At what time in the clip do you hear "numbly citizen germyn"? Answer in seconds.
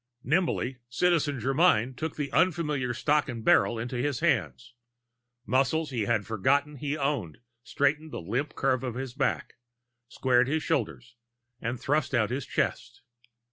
0.23-1.95